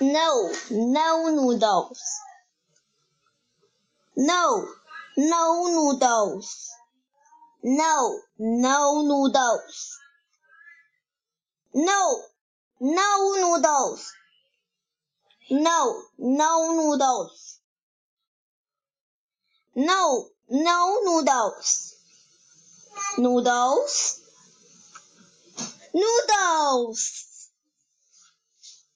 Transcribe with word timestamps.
No, 0.00 0.50
no 0.70 1.28
noodles. 1.30 2.02
No, 4.16 4.66
no 5.16 5.68
noodles. 5.68 6.72
No, 7.62 8.20
no 8.38 9.02
noodles. 9.02 9.98
No, 11.74 12.22
no 12.80 13.36
noodles. 13.40 14.12
No, 15.50 16.02
no 16.18 16.72
noodles. 16.74 17.60
No, 19.76 20.28
no 20.48 21.00
noodles. 21.04 21.94
Noodles. 23.16 24.20
Noodles. 25.94 27.33